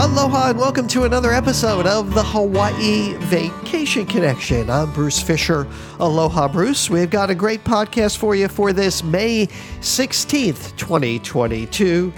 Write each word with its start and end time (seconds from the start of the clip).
Aloha 0.00 0.48
and 0.48 0.58
welcome 0.58 0.88
to 0.88 1.04
another 1.04 1.30
episode 1.30 1.86
of 1.86 2.14
the 2.14 2.22
Hawaii 2.22 3.12
Vacation 3.18 4.06
Connection. 4.06 4.70
I'm 4.70 4.90
Bruce 4.94 5.20
Fisher. 5.20 5.66
Aloha, 5.98 6.48
Bruce. 6.48 6.88
We've 6.88 7.10
got 7.10 7.28
a 7.28 7.34
great 7.34 7.64
podcast 7.64 8.16
for 8.16 8.34
you 8.34 8.48
for 8.48 8.72
this 8.72 9.04
May 9.04 9.46
16th, 9.80 10.74
2022. 10.78 12.14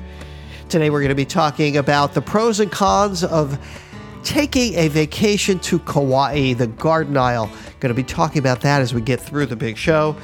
Today 0.68 0.90
we're 0.90 1.00
going 1.00 1.08
to 1.08 1.16
be 1.16 1.24
talking 1.24 1.76
about 1.76 2.14
the 2.14 2.22
pros 2.22 2.60
and 2.60 2.70
cons 2.70 3.24
of 3.24 3.58
taking 4.22 4.74
a 4.74 4.86
vacation 4.86 5.58
to 5.58 5.80
Kauai, 5.80 6.52
the 6.52 6.68
Garden 6.68 7.16
Isle. 7.16 7.50
Going 7.80 7.92
to 7.92 8.00
be 8.00 8.04
talking 8.04 8.38
about 8.38 8.60
that 8.60 8.80
as 8.80 8.94
we 8.94 9.00
get 9.00 9.20
through 9.20 9.46
the 9.46 9.56
big 9.56 9.76
show. 9.76 10.16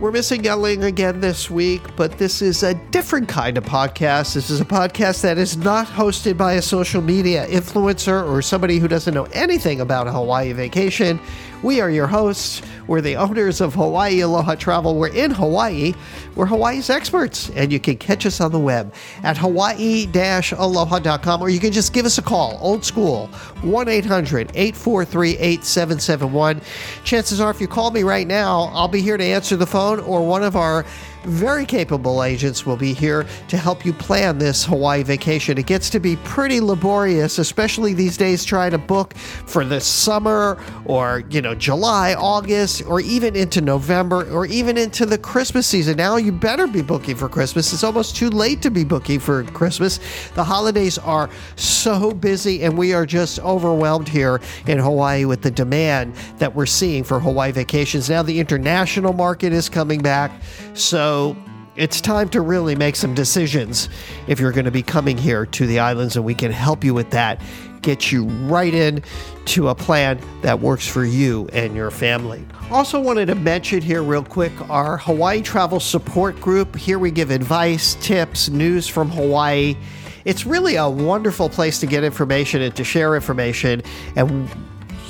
We're 0.00 0.10
missing 0.10 0.42
yelling 0.42 0.82
again 0.82 1.20
this 1.20 1.48
week, 1.48 1.80
but 1.94 2.18
this 2.18 2.42
is 2.42 2.64
a 2.64 2.74
different 2.74 3.28
kind 3.28 3.56
of 3.56 3.64
podcast. 3.64 4.34
This 4.34 4.50
is 4.50 4.60
a 4.60 4.64
podcast 4.64 5.22
that 5.22 5.38
is 5.38 5.56
not 5.56 5.86
hosted 5.86 6.36
by 6.36 6.54
a 6.54 6.62
social 6.62 7.00
media 7.00 7.46
influencer 7.46 8.28
or 8.28 8.42
somebody 8.42 8.78
who 8.78 8.88
doesn't 8.88 9.14
know 9.14 9.28
anything 9.32 9.80
about 9.80 10.08
a 10.08 10.12
Hawaii 10.12 10.52
vacation. 10.52 11.20
We 11.64 11.80
are 11.80 11.88
your 11.88 12.06
hosts. 12.06 12.60
We're 12.86 13.00
the 13.00 13.16
owners 13.16 13.62
of 13.62 13.72
Hawaii 13.72 14.20
Aloha 14.20 14.54
Travel. 14.54 14.96
We're 14.96 15.08
in 15.08 15.30
Hawaii. 15.30 15.94
We're 16.34 16.44
Hawaii's 16.44 16.90
experts, 16.90 17.48
and 17.56 17.72
you 17.72 17.80
can 17.80 17.96
catch 17.96 18.26
us 18.26 18.38
on 18.42 18.52
the 18.52 18.58
web 18.58 18.92
at 19.22 19.38
hawaii 19.38 20.06
aloha.com 20.12 21.40
or 21.40 21.48
you 21.48 21.60
can 21.60 21.72
just 21.72 21.94
give 21.94 22.04
us 22.04 22.18
a 22.18 22.22
call, 22.22 22.58
old 22.60 22.84
school, 22.84 23.28
1 23.62 23.88
800 23.88 24.50
843 24.54 25.38
8771. 25.38 26.60
Chances 27.02 27.40
are, 27.40 27.50
if 27.50 27.62
you 27.62 27.66
call 27.66 27.90
me 27.90 28.02
right 28.02 28.26
now, 28.26 28.64
I'll 28.74 28.86
be 28.86 29.00
here 29.00 29.16
to 29.16 29.24
answer 29.24 29.56
the 29.56 29.66
phone 29.66 30.00
or 30.00 30.26
one 30.26 30.42
of 30.42 30.56
our 30.56 30.84
very 31.24 31.64
capable 31.64 32.22
agents 32.22 32.66
will 32.66 32.76
be 32.76 32.92
here 32.92 33.26
to 33.48 33.56
help 33.56 33.84
you 33.84 33.92
plan 33.92 34.38
this 34.38 34.64
Hawaii 34.64 35.02
vacation. 35.02 35.58
It 35.58 35.66
gets 35.66 35.88
to 35.90 36.00
be 36.00 36.16
pretty 36.16 36.60
laborious, 36.60 37.38
especially 37.38 37.94
these 37.94 38.16
days 38.16 38.44
trying 38.44 38.72
to 38.72 38.78
book 38.78 39.14
for 39.14 39.64
the 39.64 39.80
summer 39.80 40.62
or, 40.84 41.24
you 41.30 41.40
know, 41.40 41.53
July, 41.58 42.14
August, 42.14 42.86
or 42.86 43.00
even 43.00 43.36
into 43.36 43.60
November 43.60 44.30
or 44.30 44.46
even 44.46 44.76
into 44.76 45.06
the 45.06 45.18
Christmas 45.18 45.66
season. 45.66 45.96
Now 45.96 46.16
you 46.16 46.32
better 46.32 46.66
be 46.66 46.82
booking 46.82 47.16
for 47.16 47.28
Christmas. 47.28 47.72
It's 47.72 47.84
almost 47.84 48.16
too 48.16 48.30
late 48.30 48.62
to 48.62 48.70
be 48.70 48.84
booking 48.84 49.20
for 49.20 49.44
Christmas. 49.44 49.98
The 50.34 50.44
holidays 50.44 50.98
are 50.98 51.30
so 51.56 52.12
busy 52.12 52.62
and 52.62 52.76
we 52.76 52.92
are 52.92 53.06
just 53.06 53.38
overwhelmed 53.40 54.08
here 54.08 54.40
in 54.66 54.78
Hawaii 54.78 55.24
with 55.24 55.42
the 55.42 55.50
demand 55.50 56.14
that 56.38 56.54
we're 56.54 56.66
seeing 56.66 57.04
for 57.04 57.20
Hawaii 57.20 57.52
vacations. 57.52 58.10
Now 58.10 58.22
the 58.22 58.40
international 58.40 59.12
market 59.12 59.52
is 59.52 59.68
coming 59.68 60.00
back. 60.00 60.32
So 60.72 60.94
so 61.04 61.36
it's 61.76 62.00
time 62.00 62.28
to 62.28 62.40
really 62.40 62.76
make 62.76 62.94
some 62.94 63.14
decisions 63.14 63.88
if 64.26 64.38
you're 64.38 64.52
going 64.52 64.64
to 64.64 64.70
be 64.70 64.82
coming 64.82 65.18
here 65.18 65.44
to 65.46 65.66
the 65.66 65.80
islands, 65.80 66.14
and 66.14 66.24
we 66.24 66.34
can 66.34 66.52
help 66.52 66.84
you 66.84 66.94
with 66.94 67.10
that. 67.10 67.40
Get 67.84 68.10
you 68.10 68.24
right 68.24 68.72
in 68.72 69.02
to 69.44 69.68
a 69.68 69.74
plan 69.74 70.18
that 70.40 70.58
works 70.58 70.88
for 70.88 71.04
you 71.04 71.48
and 71.52 71.76
your 71.76 71.90
family. 71.90 72.42
Also, 72.70 72.98
wanted 72.98 73.26
to 73.26 73.34
mention 73.34 73.82
here, 73.82 74.02
real 74.02 74.24
quick, 74.24 74.52
our 74.70 74.96
Hawaii 74.96 75.42
Travel 75.42 75.80
Support 75.80 76.40
Group. 76.40 76.74
Here 76.74 76.98
we 76.98 77.10
give 77.10 77.30
advice, 77.30 77.94
tips, 77.96 78.48
news 78.48 78.88
from 78.88 79.10
Hawaii. 79.10 79.76
It's 80.24 80.46
really 80.46 80.76
a 80.76 80.88
wonderful 80.88 81.50
place 81.50 81.78
to 81.80 81.86
get 81.86 82.04
information 82.04 82.62
and 82.62 82.74
to 82.74 82.84
share 82.84 83.14
information. 83.14 83.82
And 84.16 84.48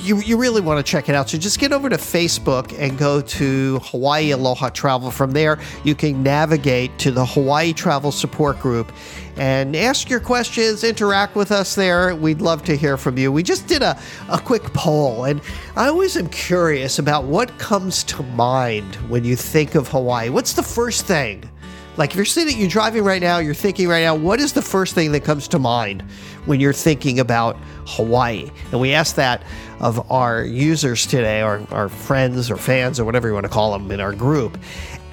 you, 0.05 0.19
you 0.19 0.37
really 0.37 0.61
want 0.61 0.85
to 0.85 0.89
check 0.89 1.09
it 1.09 1.15
out. 1.15 1.29
So 1.29 1.37
just 1.37 1.59
get 1.59 1.73
over 1.73 1.89
to 1.89 1.97
Facebook 1.97 2.77
and 2.77 2.97
go 2.97 3.21
to 3.21 3.79
Hawaii 3.79 4.31
Aloha 4.31 4.69
Travel. 4.69 5.11
From 5.11 5.31
there, 5.31 5.59
you 5.83 5.95
can 5.95 6.21
navigate 6.21 6.97
to 6.99 7.11
the 7.11 7.25
Hawaii 7.25 7.73
Travel 7.73 8.11
Support 8.11 8.59
Group 8.59 8.91
and 9.37 9.75
ask 9.75 10.09
your 10.09 10.19
questions, 10.19 10.83
interact 10.83 11.35
with 11.35 11.51
us 11.51 11.75
there. 11.75 12.15
We'd 12.15 12.41
love 12.41 12.63
to 12.65 12.77
hear 12.77 12.97
from 12.97 13.17
you. 13.17 13.31
We 13.31 13.43
just 13.43 13.67
did 13.67 13.81
a, 13.81 13.99
a 14.29 14.39
quick 14.39 14.63
poll, 14.73 15.25
and 15.25 15.41
I 15.75 15.87
always 15.87 16.15
am 16.15 16.29
curious 16.29 16.99
about 16.99 17.25
what 17.25 17.57
comes 17.57 18.03
to 18.05 18.23
mind 18.23 18.95
when 19.09 19.25
you 19.25 19.35
think 19.35 19.75
of 19.75 19.87
Hawaii. 19.87 20.29
What's 20.29 20.53
the 20.53 20.63
first 20.63 21.05
thing? 21.05 21.49
Like 21.97 22.11
if 22.11 22.17
you're 22.17 22.25
sitting, 22.25 22.57
you're 22.57 22.69
driving 22.69 23.03
right 23.03 23.21
now, 23.21 23.39
you're 23.39 23.53
thinking 23.53 23.87
right 23.87 24.03
now, 24.03 24.15
what 24.15 24.39
is 24.39 24.51
the 24.53 24.61
first 24.61 24.93
thing 24.93 25.13
that 25.13 25.23
comes 25.23 25.47
to 25.49 25.59
mind 25.59 26.03
when 26.45 26.59
you're 26.59 26.73
thinking 26.73 27.19
about 27.19 27.57
Hawaii? 27.87 28.49
And 28.71 28.79
we 28.79 28.93
asked 28.93 29.15
that 29.17 29.43
of 29.79 30.09
our 30.11 30.43
users 30.43 31.05
today, 31.05 31.41
our, 31.41 31.61
our 31.71 31.89
friends 31.89 32.49
or 32.49 32.57
fans 32.57 32.99
or 32.99 33.05
whatever 33.05 33.27
you 33.27 33.33
want 33.33 33.45
to 33.45 33.51
call 33.51 33.71
them 33.77 33.91
in 33.91 33.99
our 33.99 34.13
group. 34.13 34.57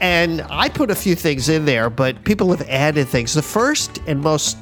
And 0.00 0.42
I 0.50 0.69
put 0.69 0.91
a 0.91 0.94
few 0.94 1.15
things 1.15 1.48
in 1.48 1.65
there, 1.65 1.88
but 1.88 2.25
people 2.25 2.50
have 2.50 2.69
added 2.69 3.09
things. 3.09 3.34
The 3.34 3.42
first 3.42 3.98
and 4.06 4.21
most, 4.21 4.56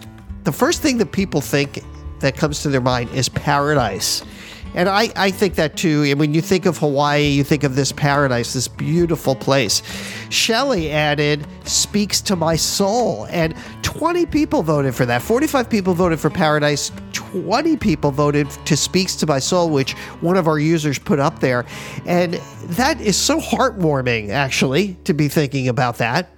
the 0.45 0.53
first 0.53 0.83
thing 0.83 0.99
that 0.99 1.13
people 1.13 1.41
think 1.41 1.83
that 2.21 2.37
comes 2.37 2.63
to 2.63 2.69
their 2.69 2.81
mind 2.81 3.11
is 3.11 3.29
paradise. 3.31 4.23
And 4.75 4.89
I, 4.89 5.11
I 5.17 5.31
think 5.31 5.57
that 5.57 5.77
too. 5.77 6.05
And 6.05 6.21
when 6.21 6.33
you 6.33 6.41
think 6.41 6.67
of 6.67 6.79
Hawaii, 6.79 7.27
you 7.29 7.45
think 7.45 7.65
of 7.65 7.75
this 7.75 7.93
paradise, 7.93 8.53
this 8.53 8.69
beautiful 8.69 9.35
place. 9.35 9.83
Shelley 10.29 10.91
added, 10.91 11.47
speaks 11.65 12.21
to 12.23 12.37
my 12.37 12.57
soul. 12.57 13.27
And 13.31 13.55
20 13.83 14.27
people 14.27 14.63
voted 14.63 14.95
for 14.95 15.05
that. 15.07 15.23
45 15.23 15.69
people 15.69 15.95
voted 15.95 16.21
for 16.21 16.31
paradise. 16.31 16.93
20 17.13 17.77
people 17.77 18.11
voted 18.11 18.49
to 18.67 18.77
speaks 18.77 19.17
to 19.17 19.27
my 19.27 19.39
soul, 19.39 19.71
which 19.71 19.93
one 20.21 20.37
of 20.37 20.47
our 20.47 20.59
users 20.59 20.99
put 20.99 21.19
up 21.19 21.41
there. 21.41 21.65
And 22.07 22.35
that 22.65 23.01
is 23.01 23.17
so 23.17 23.41
heartwarming, 23.41 24.31
actually, 24.31 24.95
to 25.05 25.15
be 25.15 25.29
thinking 25.29 25.69
about 25.69 25.99
that 25.99 26.31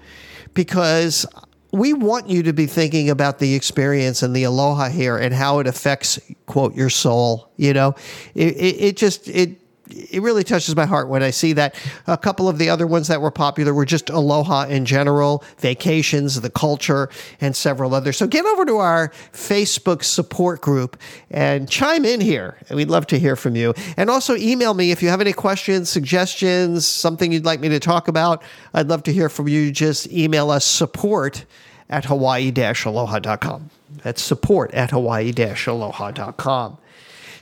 because 0.55 1.27
we 1.73 1.95
want 1.95 2.29
you 2.29 2.43
to 2.43 2.53
be 2.53 2.67
thinking 2.67 3.11
about 3.11 3.39
the 3.39 3.55
experience 3.55 4.23
and 4.23 4.37
the 4.37 4.45
aloha 4.45 4.89
here 4.89 5.17
and 5.17 5.35
how 5.35 5.59
it 5.59 5.67
affects 5.67 6.21
quote 6.47 6.75
your 6.75 6.91
soul 6.91 7.53
you 7.57 7.73
know? 7.73 7.95
It, 8.35 8.57
it, 8.57 8.81
it, 8.81 8.97
just 8.97 9.29
it 9.29 9.62
it 9.93 10.23
really 10.23 10.45
touches 10.45 10.75
my 10.77 10.87
heart 10.87 11.09
when 11.09 11.23
I 11.23 11.31
see 11.31 11.53
that. 11.55 11.75
A 12.07 12.17
couple 12.17 12.49
of 12.49 12.59
the 12.59 12.69
other 12.69 12.87
ones 12.87 13.09
that 13.09 13.21
were 13.21 13.31
popular 13.31 13.75
were 13.75 13.85
just 13.85 14.11
aloha 14.11 14.65
in 14.65 14.85
general, 14.85 15.45
vacations, 15.59 16.41
the 16.41 16.51
culture, 16.51 17.09
and 17.41 17.55
several 17.55 17.95
others. 17.95 18.17
So 18.17 18.27
get 18.27 18.45
over 18.45 18.65
to 18.65 18.79
our 18.79 19.09
Facebook 19.33 20.05
support 20.05 20.61
group 20.61 20.97
and 21.31 21.69
chime 21.69 22.05
in 22.05 22.21
here. 22.21 22.59
We'd 22.71 22.91
love 22.91 23.07
to 23.09 23.19
hear 23.19 23.37
from 23.37 23.57
you. 23.57 23.75
And 23.97 24.11
also 24.11 24.37
email 24.37 24.75
me 24.75 24.91
if 24.91 25.03
you 25.03 25.09
have 25.09 25.21
any 25.21 25.33
questions, 25.33 25.89
suggestions, 25.91 26.87
something 26.87 27.33
you'd 27.33 27.45
like 27.45 27.61
me 27.61 27.69
to 27.69 27.81
talk 27.81 28.09
about. 28.09 28.43
I'd 28.75 28.89
love 28.89 29.03
to 29.05 29.13
hear 29.13 29.29
from 29.29 29.49
you. 29.49 29.71
Just 29.73 30.11
email 30.13 30.51
us 30.51 30.65
support 30.65 31.45
at 31.91 32.07
hawaii-aloha.com. 32.07 33.71
That's 34.03 34.23
support 34.23 34.73
at 34.73 34.91
hawaii-aloha.com. 34.91 36.79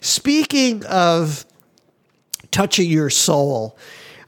Speaking 0.00 0.84
of 0.86 1.44
touching 2.50 2.88
your 2.90 3.10
soul, 3.10 3.76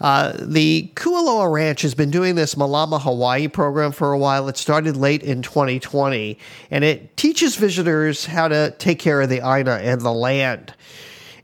uh, 0.02 0.32
the 0.40 0.90
Kualoa 0.96 1.50
Ranch 1.50 1.82
has 1.82 1.94
been 1.94 2.10
doing 2.10 2.34
this 2.34 2.56
Malama 2.56 3.00
Hawaii 3.00 3.46
program 3.46 3.92
for 3.92 4.12
a 4.12 4.18
while. 4.18 4.48
It 4.48 4.56
started 4.56 4.96
late 4.96 5.22
in 5.22 5.42
2020, 5.42 6.36
and 6.72 6.82
it 6.82 7.16
teaches 7.16 7.54
visitors 7.54 8.26
how 8.26 8.48
to 8.48 8.74
take 8.78 8.98
care 8.98 9.20
of 9.20 9.28
the 9.28 9.38
Aina 9.38 9.76
and 9.76 10.00
the 10.00 10.12
land. 10.12 10.74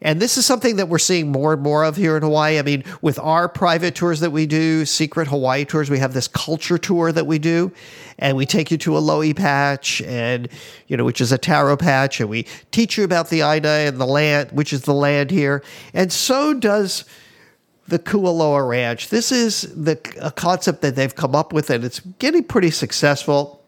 And 0.01 0.21
this 0.21 0.39
is 0.39 0.47
something 0.47 0.77
that 0.77 0.89
we're 0.89 0.99
seeing 0.99 1.33
more 1.33 1.53
and 1.53 1.63
more 1.63 1.83
of 1.83 1.97
here 1.97 2.17
in 2.17 2.23
Hawaii. 2.23 2.59
I 2.59 2.63
mean, 2.63 2.85
with 3.03 3.19
our 3.19 3.49
private 3.49 3.97
tours 3.97 4.21
that 4.21 4.31
we 4.31 4.47
do, 4.47 4.85
secret 4.85 5.27
Hawaii 5.27 5.65
tours, 5.65 5.91
we 5.91 5.99
have 5.99 6.15
this 6.15 6.29
culture 6.29 6.79
tour 6.79 7.11
that 7.11 7.27
we 7.27 7.39
do, 7.39 7.73
and 8.19 8.37
we 8.37 8.47
take 8.47 8.71
you 8.71 8.79
to 8.79 8.97
a 8.97 9.01
lo'i 9.01 9.35
patch, 9.35 10.01
and 10.03 10.49
you 10.87 10.97
know, 10.97 11.05
which 11.05 11.21
is 11.21 11.33
a 11.33 11.39
taro 11.39 11.77
patch, 11.77 12.21
and 12.21 12.31
we 12.31 12.47
teach 12.71 12.97
you 12.97 13.03
about 13.03 13.29
the 13.29 13.43
Aina 13.43 13.69
and 13.69 13.99
the 13.99 14.07
land, 14.07 14.53
which 14.53 14.73
is 14.73 14.83
the 14.83 14.95
land 14.95 15.31
here, 15.33 15.65
and 15.93 16.13
so 16.13 16.55
does 16.55 17.05
the 17.89 17.99
Kualoa 17.99 18.69
Ranch. 18.69 19.09
This 19.09 19.33
is 19.33 19.63
the 19.63 19.99
a 20.21 20.31
concept 20.31 20.83
that 20.83 20.95
they've 20.95 21.15
come 21.15 21.35
up 21.35 21.53
with, 21.53 21.71
and 21.71 21.85
it's 21.85 22.01
getting 22.19 22.45
pretty 22.45 22.71
successful 22.71 23.59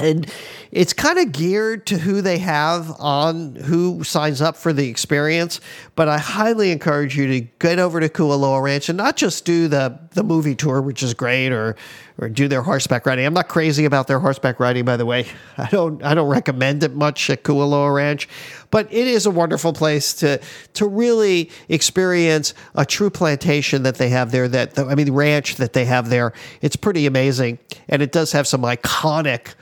and 0.00 0.30
it's 0.70 0.92
kind 0.92 1.18
of 1.18 1.32
geared 1.32 1.86
to 1.86 1.98
who 1.98 2.20
they 2.20 2.38
have 2.38 2.90
on 3.00 3.54
who 3.54 4.04
signs 4.04 4.40
up 4.42 4.56
for 4.56 4.72
the 4.72 4.88
experience 4.88 5.60
but 5.94 6.08
i 6.08 6.18
highly 6.18 6.70
encourage 6.70 7.16
you 7.16 7.26
to 7.26 7.40
get 7.58 7.78
over 7.78 8.00
to 8.00 8.08
kualoa 8.08 8.62
ranch 8.62 8.88
and 8.88 8.96
not 8.96 9.16
just 9.16 9.44
do 9.44 9.68
the 9.68 9.98
the 10.12 10.22
movie 10.22 10.54
tour 10.54 10.80
which 10.80 11.02
is 11.02 11.14
great 11.14 11.52
or 11.52 11.76
or 12.20 12.28
do 12.28 12.48
their 12.48 12.62
horseback 12.62 13.06
riding. 13.06 13.24
I'm 13.24 13.34
not 13.34 13.48
crazy 13.48 13.84
about 13.84 14.08
their 14.08 14.18
horseback 14.18 14.58
riding 14.58 14.84
by 14.84 14.96
the 14.96 15.06
way. 15.06 15.26
I 15.56 15.68
don't 15.68 16.02
i 16.02 16.14
don't 16.14 16.28
recommend 16.28 16.82
it 16.82 16.94
much 16.94 17.30
at 17.30 17.42
kualoa 17.42 17.94
ranch 17.94 18.28
but 18.70 18.92
it 18.92 19.06
is 19.06 19.26
a 19.26 19.30
wonderful 19.30 19.72
place 19.72 20.14
to 20.14 20.40
to 20.74 20.86
really 20.86 21.50
experience 21.68 22.54
a 22.74 22.84
true 22.84 23.10
plantation 23.10 23.84
that 23.84 23.96
they 23.96 24.10
have 24.10 24.30
there 24.30 24.48
that 24.48 24.78
i 24.78 24.94
mean 24.94 25.06
the 25.06 25.12
ranch 25.12 25.56
that 25.56 25.72
they 25.72 25.84
have 25.84 26.10
there. 26.10 26.32
It's 26.60 26.76
pretty 26.76 27.06
amazing 27.06 27.58
and 27.88 28.02
it 28.02 28.12
does 28.12 28.32
have 28.32 28.46
some 28.46 28.62
iconic 28.62 29.54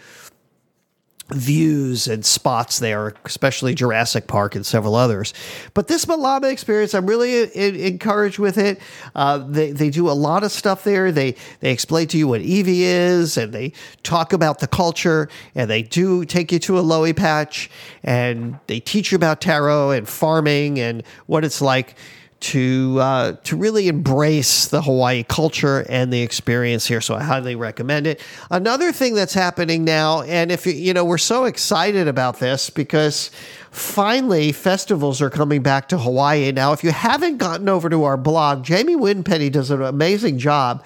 views 1.30 2.06
and 2.06 2.24
spots 2.24 2.78
there, 2.78 3.14
especially 3.24 3.74
Jurassic 3.74 4.26
Park 4.28 4.54
and 4.54 4.64
several 4.64 4.94
others. 4.94 5.34
But 5.74 5.88
this 5.88 6.04
Malama 6.04 6.50
experience, 6.52 6.94
I'm 6.94 7.06
really 7.06 7.54
encouraged 7.86 8.38
with 8.38 8.58
it. 8.58 8.80
Uh, 9.14 9.38
they, 9.38 9.72
they 9.72 9.90
do 9.90 10.08
a 10.08 10.12
lot 10.12 10.44
of 10.44 10.52
stuff 10.52 10.84
there. 10.84 11.10
They 11.10 11.34
they 11.60 11.72
explain 11.72 12.06
to 12.08 12.18
you 12.18 12.28
what 12.28 12.42
Eevee 12.42 12.80
is, 12.80 13.36
and 13.36 13.52
they 13.52 13.72
talk 14.02 14.32
about 14.32 14.60
the 14.60 14.68
culture, 14.68 15.28
and 15.54 15.68
they 15.68 15.82
do 15.82 16.24
take 16.24 16.52
you 16.52 16.58
to 16.60 16.78
a 16.78 16.82
lo'i 16.82 17.16
patch, 17.16 17.70
and 18.04 18.58
they 18.68 18.78
teach 18.78 19.10
you 19.10 19.16
about 19.16 19.40
taro 19.40 19.90
and 19.90 20.08
farming 20.08 20.78
and 20.78 21.02
what 21.26 21.44
it's 21.44 21.60
like 21.60 21.96
to 22.38 22.98
uh, 23.00 23.32
to 23.44 23.56
really 23.56 23.88
embrace 23.88 24.68
the 24.68 24.82
Hawaii 24.82 25.22
culture 25.22 25.86
and 25.88 26.12
the 26.12 26.20
experience 26.20 26.86
here. 26.86 27.00
So 27.00 27.14
I 27.14 27.22
highly 27.22 27.56
recommend 27.56 28.06
it. 28.06 28.20
Another 28.50 28.92
thing 28.92 29.14
that's 29.14 29.34
happening 29.34 29.84
now, 29.84 30.22
and 30.22 30.52
if 30.52 30.66
you 30.66 30.72
you 30.72 30.92
know 30.92 31.04
we're 31.04 31.18
so 31.18 31.44
excited 31.44 32.08
about 32.08 32.38
this 32.38 32.68
because 32.68 33.30
finally 33.70 34.52
festivals 34.52 35.22
are 35.22 35.30
coming 35.30 35.62
back 35.62 35.88
to 35.88 35.98
Hawaii. 35.98 36.52
Now, 36.52 36.72
if 36.72 36.84
you 36.84 36.92
haven't 36.92 37.38
gotten 37.38 37.68
over 37.68 37.88
to 37.88 38.04
our 38.04 38.16
blog, 38.16 38.64
Jamie 38.64 38.96
Winpenny 38.96 39.50
does 39.50 39.70
an 39.70 39.82
amazing 39.82 40.38
job. 40.38 40.84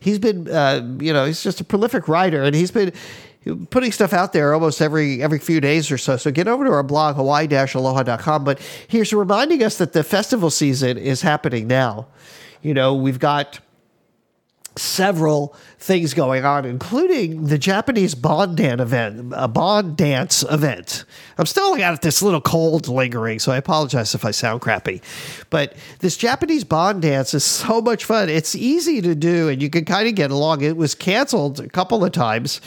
He's 0.00 0.18
been, 0.18 0.48
uh, 0.50 0.96
you 1.00 1.14
know, 1.14 1.24
he's 1.24 1.42
just 1.42 1.60
a 1.60 1.64
prolific 1.64 2.08
writer, 2.08 2.42
and 2.42 2.54
he's 2.54 2.70
been 2.70 2.92
putting 3.70 3.92
stuff 3.92 4.12
out 4.12 4.32
there 4.32 4.54
almost 4.54 4.80
every 4.80 5.22
every 5.22 5.38
few 5.38 5.60
days 5.60 5.90
or 5.90 5.98
so. 5.98 6.16
So 6.16 6.30
get 6.30 6.48
over 6.48 6.64
to 6.64 6.70
our 6.70 6.82
blog, 6.82 7.16
hawaii-aloha.com. 7.16 8.44
But 8.44 8.60
here's 8.88 9.12
reminding 9.12 9.62
us 9.62 9.78
that 9.78 9.92
the 9.92 10.02
festival 10.02 10.50
season 10.50 10.98
is 10.98 11.22
happening 11.22 11.66
now. 11.66 12.06
You 12.62 12.74
know, 12.74 12.94
we've 12.94 13.18
got 13.18 13.60
several 14.76 15.54
things 15.84 16.14
going 16.14 16.46
on, 16.46 16.64
including 16.64 17.44
the 17.44 17.58
Japanese 17.58 18.14
Bon 18.14 18.56
dance 18.56 18.80
event, 18.80 19.34
a 19.36 19.46
Bon 19.46 19.94
dance 19.94 20.42
event. 20.50 21.04
I'm 21.36 21.44
still 21.44 21.76
got 21.76 22.00
this 22.00 22.22
little 22.22 22.40
cold 22.40 22.88
lingering, 22.88 23.38
so 23.38 23.52
I 23.52 23.58
apologize 23.58 24.14
if 24.14 24.24
I 24.24 24.30
sound 24.30 24.62
crappy. 24.62 25.02
But 25.50 25.74
this 25.98 26.16
Japanese 26.16 26.64
Bon 26.64 27.00
dance 27.00 27.34
is 27.34 27.44
so 27.44 27.82
much 27.82 28.06
fun. 28.06 28.30
It's 28.30 28.54
easy 28.54 29.02
to 29.02 29.14
do, 29.14 29.50
and 29.50 29.60
you 29.60 29.68
can 29.68 29.84
kind 29.84 30.08
of 30.08 30.14
get 30.14 30.30
along. 30.30 30.62
It 30.62 30.78
was 30.78 30.94
canceled 30.94 31.60
a 31.60 31.68
couple 31.68 32.02
of 32.02 32.12
times. 32.12 32.62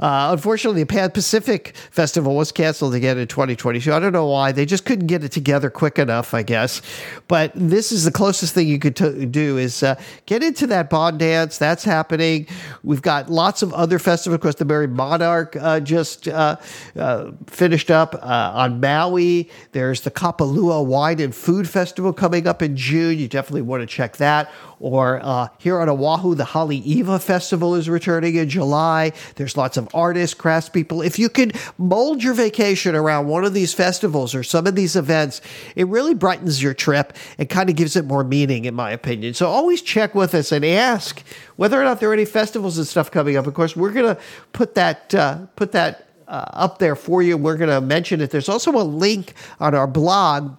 Uh, 0.00 0.30
unfortunately, 0.32 0.82
the 0.82 0.86
Pan 0.86 1.10
Pacific 1.10 1.76
Festival 1.90 2.34
was 2.36 2.52
canceled 2.52 2.94
again 2.94 3.18
in 3.18 3.28
2022. 3.28 3.92
I 3.92 3.98
don't 3.98 4.14
know 4.14 4.28
why. 4.28 4.50
They 4.50 4.64
just 4.64 4.86
couldn't 4.86 5.08
get 5.08 5.22
it 5.22 5.32
together 5.32 5.68
quick 5.68 5.98
enough, 5.98 6.32
I 6.32 6.42
guess. 6.42 6.80
But 7.28 7.52
this 7.54 7.92
is 7.92 8.04
the 8.04 8.12
closest 8.12 8.54
thing 8.54 8.66
you 8.66 8.78
could 8.78 8.96
t- 8.96 9.26
do 9.26 9.58
is 9.58 9.82
uh, 9.82 10.00
get 10.24 10.42
into 10.42 10.66
that 10.68 10.88
Bon 10.88 11.18
dance. 11.18 11.58
That's 11.58 11.84
happening. 11.84 12.46
We've 12.82 13.02
got 13.02 13.30
lots 13.30 13.62
of 13.62 13.72
other 13.72 13.98
festivals. 13.98 14.34
Of 14.34 14.40
course, 14.40 14.54
the 14.56 14.64
Merrie 14.64 14.90
Monarch 14.90 15.56
uh, 15.56 15.80
just 15.80 16.28
uh, 16.28 16.56
uh, 16.96 17.32
finished 17.46 17.90
up 17.90 18.14
uh, 18.14 18.52
on 18.54 18.80
Maui. 18.80 19.50
There's 19.72 20.02
the 20.02 20.10
Kapalua 20.10 20.84
Wine 20.84 21.20
and 21.20 21.34
Food 21.34 21.68
Festival 21.68 22.12
coming 22.12 22.46
up 22.46 22.62
in 22.62 22.76
June. 22.76 23.18
You 23.18 23.28
definitely 23.28 23.62
want 23.62 23.82
to 23.82 23.86
check 23.86 24.16
that. 24.18 24.50
Or 24.80 25.20
uh, 25.22 25.46
here 25.58 25.80
on 25.80 25.88
Oahu, 25.88 26.34
the 26.34 26.44
Haleiwa 26.44 27.22
Festival 27.22 27.76
is 27.76 27.88
returning 27.88 28.34
in 28.34 28.48
July. 28.48 29.12
There's 29.36 29.56
lots 29.56 29.76
of 29.76 29.88
artists, 29.94 30.34
craftspeople. 30.34 31.06
If 31.06 31.20
you 31.20 31.28
could 31.28 31.56
mold 31.78 32.20
your 32.20 32.34
vacation 32.34 32.96
around 32.96 33.28
one 33.28 33.44
of 33.44 33.54
these 33.54 33.72
festivals 33.72 34.34
or 34.34 34.42
some 34.42 34.66
of 34.66 34.74
these 34.74 34.96
events, 34.96 35.40
it 35.76 35.86
really 35.86 36.14
brightens 36.14 36.60
your 36.60 36.74
trip 36.74 37.12
and 37.38 37.48
kind 37.48 37.70
of 37.70 37.76
gives 37.76 37.94
it 37.94 38.06
more 38.06 38.24
meaning, 38.24 38.64
in 38.64 38.74
my 38.74 38.90
opinion. 38.90 39.34
So 39.34 39.48
always 39.48 39.82
check 39.82 40.16
with 40.16 40.34
us 40.34 40.50
and 40.50 40.64
ask 40.64 41.22
whether 41.62 41.80
or 41.80 41.84
not 41.84 42.00
there 42.00 42.10
are 42.10 42.12
any 42.12 42.24
festivals 42.24 42.76
and 42.76 42.84
stuff 42.84 43.08
coming 43.08 43.36
up. 43.36 43.46
Of 43.46 43.54
course, 43.54 43.76
we're 43.76 43.92
going 43.92 44.16
to 44.16 44.20
put 44.52 44.74
that 44.74 45.14
uh, 45.14 45.46
put 45.54 45.70
that 45.70 46.08
uh, 46.26 46.44
up 46.54 46.78
there 46.78 46.96
for 46.96 47.22
you. 47.22 47.36
We're 47.36 47.56
going 47.56 47.70
to 47.70 47.80
mention 47.80 48.20
it. 48.20 48.30
There's 48.30 48.48
also 48.48 48.72
a 48.72 48.82
link 48.82 49.34
on 49.60 49.72
our 49.72 49.86
blog 49.86 50.56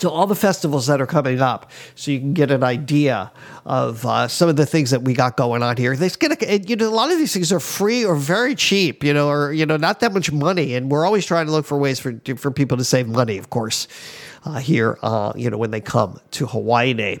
to 0.00 0.10
all 0.10 0.26
the 0.26 0.34
festivals 0.34 0.86
that 0.88 1.00
are 1.00 1.06
coming 1.06 1.40
up 1.40 1.70
so 1.94 2.10
you 2.10 2.18
can 2.18 2.34
get 2.34 2.50
an 2.50 2.62
idea 2.62 3.32
of 3.64 4.04
uh, 4.04 4.28
some 4.28 4.50
of 4.50 4.56
the 4.56 4.66
things 4.66 4.90
that 4.90 5.00
we 5.00 5.14
got 5.14 5.36
going 5.36 5.62
on 5.62 5.76
here 5.76 5.96
they 5.96 6.08
get 6.08 6.68
you 6.68 6.74
know 6.74 6.88
a 6.88 6.90
lot 6.90 7.12
of 7.12 7.18
these 7.18 7.32
things 7.32 7.52
are 7.52 7.60
free 7.60 8.04
or 8.04 8.16
very 8.16 8.56
cheap 8.56 9.04
you 9.04 9.14
know 9.14 9.28
or 9.28 9.52
you 9.52 9.64
know 9.64 9.76
not 9.76 10.00
that 10.00 10.12
much 10.12 10.32
money 10.32 10.74
and 10.74 10.90
we're 10.90 11.06
always 11.06 11.24
trying 11.24 11.46
to 11.46 11.52
look 11.52 11.64
for 11.64 11.78
ways 11.78 12.00
for 12.00 12.20
for 12.36 12.50
people 12.50 12.76
to 12.76 12.82
save 12.82 13.06
money 13.06 13.38
of 13.38 13.48
course 13.48 13.86
uh, 14.46 14.58
here, 14.58 14.96
uh, 15.02 15.32
you 15.34 15.50
know, 15.50 15.58
when 15.58 15.72
they 15.72 15.80
come 15.80 16.20
to 16.30 16.46
Hawaii 16.46 17.18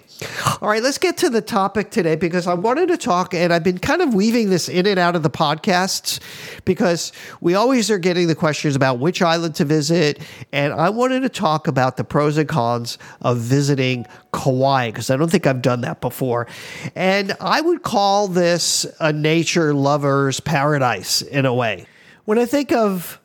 All 0.62 0.68
right, 0.68 0.82
let's 0.82 0.98
get 0.98 1.16
to 1.18 1.28
the 1.28 1.42
topic 1.42 1.90
today 1.90 2.14
because 2.14 2.46
I 2.46 2.54
wanted 2.54 2.86
to 2.88 2.96
talk, 2.96 3.34
and 3.34 3.52
I've 3.52 3.64
been 3.64 3.78
kind 3.78 4.00
of 4.00 4.14
weaving 4.14 4.48
this 4.48 4.68
in 4.68 4.86
and 4.86 4.96
out 4.96 5.16
of 5.16 5.24
the 5.24 5.30
podcasts 5.30 6.20
because 6.64 7.12
we 7.40 7.54
always 7.54 7.90
are 7.90 7.98
getting 7.98 8.28
the 8.28 8.36
questions 8.36 8.76
about 8.76 9.00
which 9.00 9.22
island 9.22 9.56
to 9.56 9.64
visit, 9.64 10.20
and 10.52 10.72
I 10.72 10.88
wanted 10.90 11.20
to 11.20 11.28
talk 11.28 11.66
about 11.66 11.96
the 11.96 12.04
pros 12.04 12.38
and 12.38 12.48
cons 12.48 12.96
of 13.22 13.38
visiting 13.38 14.06
Kauai 14.32 14.90
because 14.90 15.10
I 15.10 15.16
don't 15.16 15.30
think 15.30 15.48
I've 15.48 15.62
done 15.62 15.80
that 15.80 16.00
before. 16.00 16.46
And 16.94 17.36
I 17.40 17.60
would 17.60 17.82
call 17.82 18.28
this 18.28 18.86
a 19.00 19.12
nature 19.12 19.74
lover's 19.74 20.38
paradise 20.38 21.22
in 21.22 21.44
a 21.44 21.52
way. 21.52 21.86
When 22.24 22.38
I 22.38 22.46
think 22.46 22.70
of 22.70 23.20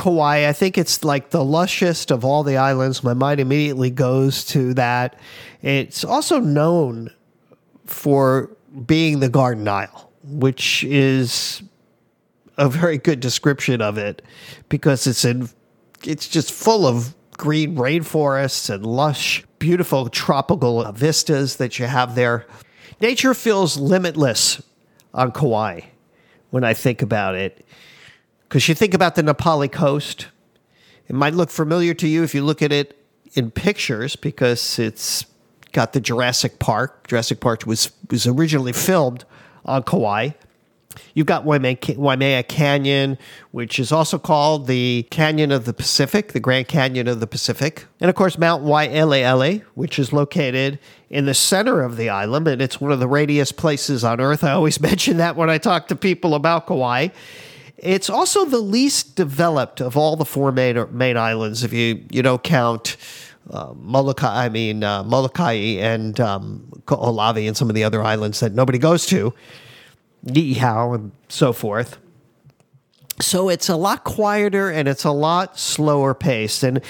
Kauai. 0.00 0.48
I 0.48 0.54
think 0.54 0.78
it's 0.78 1.04
like 1.04 1.28
the 1.28 1.44
lushest 1.44 2.10
of 2.10 2.24
all 2.24 2.42
the 2.42 2.56
islands. 2.56 3.04
My 3.04 3.12
mind 3.12 3.38
immediately 3.38 3.90
goes 3.90 4.46
to 4.46 4.72
that. 4.74 5.20
It's 5.60 6.04
also 6.04 6.40
known 6.40 7.10
for 7.84 8.50
being 8.86 9.20
the 9.20 9.28
Garden 9.28 9.68
Isle, 9.68 10.10
which 10.24 10.84
is 10.84 11.62
a 12.56 12.68
very 12.68 12.96
good 12.96 13.20
description 13.20 13.82
of 13.82 13.98
it 13.98 14.22
because 14.70 15.06
it's 15.06 15.24
in 15.24 15.50
it's 16.02 16.28
just 16.28 16.50
full 16.50 16.86
of 16.86 17.14
green 17.32 17.76
rainforests 17.76 18.70
and 18.72 18.86
lush, 18.86 19.44
beautiful 19.58 20.08
tropical 20.08 20.90
vistas 20.92 21.56
that 21.56 21.78
you 21.78 21.84
have 21.84 22.14
there. 22.14 22.46
Nature 23.02 23.34
feels 23.34 23.76
limitless 23.76 24.62
on 25.12 25.30
Kauai 25.30 25.82
when 26.48 26.64
I 26.64 26.72
think 26.72 27.02
about 27.02 27.34
it. 27.34 27.66
Because 28.50 28.68
you 28.68 28.74
think 28.74 28.94
about 28.94 29.14
the 29.14 29.22
Na 29.22 29.32
Pali 29.32 29.68
coast, 29.68 30.26
it 31.06 31.14
might 31.14 31.34
look 31.34 31.50
familiar 31.50 31.94
to 31.94 32.08
you 32.08 32.24
if 32.24 32.34
you 32.34 32.42
look 32.42 32.62
at 32.62 32.72
it 32.72 33.00
in 33.34 33.52
pictures 33.52 34.16
because 34.16 34.76
it's 34.76 35.24
got 35.70 35.92
the 35.92 36.00
Jurassic 36.00 36.58
Park. 36.58 37.06
Jurassic 37.06 37.38
Park 37.38 37.64
was, 37.64 37.92
was 38.10 38.26
originally 38.26 38.72
filmed 38.72 39.24
on 39.64 39.84
Kauai. 39.84 40.30
You've 41.14 41.28
got 41.28 41.44
Waimea 41.44 42.42
Canyon, 42.42 43.18
which 43.52 43.78
is 43.78 43.92
also 43.92 44.18
called 44.18 44.66
the 44.66 45.06
Canyon 45.12 45.52
of 45.52 45.64
the 45.64 45.72
Pacific, 45.72 46.32
the 46.32 46.40
Grand 46.40 46.66
Canyon 46.66 47.06
of 47.06 47.20
the 47.20 47.28
Pacific. 47.28 47.86
And 48.00 48.10
of 48.10 48.16
course, 48.16 48.36
Mount 48.36 48.64
Waialeale, 48.64 49.62
which 49.74 49.96
is 49.96 50.12
located 50.12 50.80
in 51.08 51.26
the 51.26 51.34
center 51.34 51.82
of 51.82 51.96
the 51.96 52.08
island, 52.08 52.48
and 52.48 52.60
it's 52.60 52.80
one 52.80 52.90
of 52.90 52.98
the 52.98 53.06
radius 53.06 53.52
places 53.52 54.02
on 54.02 54.20
Earth. 54.20 54.42
I 54.42 54.50
always 54.50 54.80
mention 54.80 55.18
that 55.18 55.36
when 55.36 55.48
I 55.48 55.58
talk 55.58 55.86
to 55.86 55.94
people 55.94 56.34
about 56.34 56.66
Kauai. 56.66 57.10
It's 57.82 58.10
also 58.10 58.44
the 58.44 58.60
least 58.60 59.16
developed 59.16 59.80
of 59.80 59.96
all 59.96 60.14
the 60.16 60.26
four 60.26 60.52
main 60.52 60.84
main 60.96 61.16
islands, 61.16 61.64
if 61.64 61.72
you 61.72 62.04
you 62.10 62.22
don't 62.22 62.42
count 62.42 62.96
uh, 63.50 63.72
Molokai. 63.74 64.44
I 64.44 64.48
mean 64.50 64.84
uh, 64.84 65.02
Molokai 65.02 65.54
and 65.78 66.20
um, 66.20 66.70
and 66.86 67.56
some 67.56 67.68
of 67.70 67.74
the 67.74 67.84
other 67.84 68.02
islands 68.02 68.40
that 68.40 68.52
nobody 68.52 68.78
goes 68.78 69.06
to, 69.06 69.32
Niihau 70.26 70.94
and 70.94 71.12
so 71.28 71.52
forth. 71.52 71.98
So 73.20 73.48
it's 73.48 73.68
a 73.68 73.76
lot 73.76 74.04
quieter 74.04 74.70
and 74.70 74.88
it's 74.88 75.04
a 75.04 75.10
lot 75.10 75.58
slower 75.58 76.14
paced. 76.14 76.62
And 76.62 76.82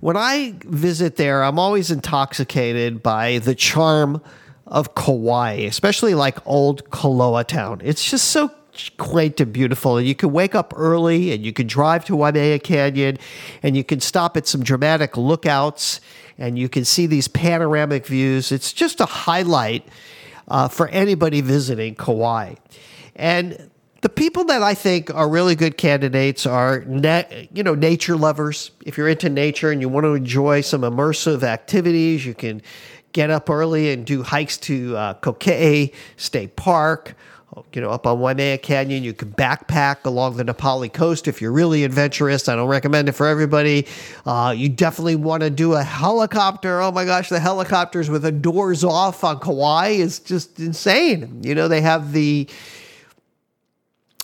when 0.00 0.16
I 0.16 0.54
visit 0.64 1.16
there, 1.16 1.42
I'm 1.42 1.58
always 1.58 1.90
intoxicated 1.90 3.02
by 3.02 3.38
the 3.38 3.54
charm 3.54 4.22
of 4.66 4.94
Kauai, 4.94 5.52
especially 5.66 6.14
like 6.14 6.44
old 6.46 6.88
Koloa 6.90 7.46
town. 7.46 7.80
It's 7.84 8.08
just 8.08 8.28
so 8.28 8.50
quaint 8.96 9.40
and 9.40 9.52
beautiful. 9.52 9.96
And 9.96 10.06
you 10.06 10.14
can 10.14 10.32
wake 10.32 10.54
up 10.54 10.72
early 10.76 11.32
and 11.32 11.44
you 11.44 11.52
can 11.52 11.66
drive 11.66 12.04
to 12.06 12.16
Waimea 12.16 12.58
Canyon 12.58 13.18
and 13.62 13.76
you 13.76 13.84
can 13.84 14.00
stop 14.00 14.36
at 14.36 14.46
some 14.46 14.62
dramatic 14.62 15.16
lookouts 15.16 16.00
and 16.38 16.58
you 16.58 16.68
can 16.68 16.84
see 16.84 17.06
these 17.06 17.28
panoramic 17.28 18.06
views. 18.06 18.52
It's 18.52 18.72
just 18.72 19.00
a 19.00 19.06
highlight 19.06 19.86
uh, 20.48 20.68
for 20.68 20.88
anybody 20.88 21.40
visiting 21.40 21.94
Kauai. 21.94 22.54
And 23.14 23.70
the 24.00 24.08
people 24.08 24.44
that 24.44 24.62
I 24.62 24.74
think 24.74 25.14
are 25.14 25.28
really 25.28 25.54
good 25.54 25.76
candidates 25.76 26.44
are, 26.44 26.84
you 27.52 27.62
know, 27.62 27.74
nature 27.74 28.16
lovers. 28.16 28.72
If 28.84 28.98
you're 28.98 29.08
into 29.08 29.28
nature 29.28 29.70
and 29.70 29.80
you 29.80 29.88
want 29.88 30.04
to 30.04 30.14
enjoy 30.14 30.62
some 30.62 30.80
immersive 30.80 31.42
activities, 31.42 32.26
you 32.26 32.34
can 32.34 32.62
get 33.12 33.30
up 33.30 33.48
early 33.48 33.92
and 33.92 34.04
do 34.04 34.22
hikes 34.22 34.56
to 34.58 34.96
uh, 34.96 35.14
Kokee 35.14 35.92
State 36.16 36.56
Park 36.56 37.14
you 37.72 37.80
know, 37.80 37.90
up 37.90 38.06
on 38.06 38.20
Waimea 38.20 38.58
Canyon. 38.58 39.02
You 39.04 39.12
can 39.12 39.32
backpack 39.32 40.04
along 40.04 40.36
the 40.36 40.44
Na 40.44 40.52
Pali 40.52 40.88
coast 40.88 41.28
if 41.28 41.40
you're 41.40 41.52
really 41.52 41.84
adventurous. 41.84 42.48
I 42.48 42.56
don't 42.56 42.68
recommend 42.68 43.08
it 43.08 43.12
for 43.12 43.26
everybody. 43.26 43.86
Uh, 44.24 44.54
you 44.56 44.68
definitely 44.68 45.16
want 45.16 45.42
to 45.42 45.50
do 45.50 45.74
a 45.74 45.82
helicopter. 45.82 46.80
Oh 46.80 46.92
my 46.92 47.04
gosh, 47.04 47.28
the 47.28 47.40
helicopters 47.40 48.08
with 48.08 48.22
the 48.22 48.32
doors 48.32 48.84
off 48.84 49.22
on 49.24 49.38
Kauai 49.38 49.88
is 49.88 50.18
just 50.18 50.58
insane. 50.58 51.42
You 51.42 51.54
know, 51.54 51.68
they 51.68 51.80
have 51.80 52.12
the 52.12 52.48